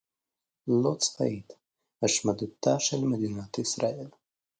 [0.67, 1.53] לא צבאית-
[2.03, 4.07] השמדתה של מדינת ישראל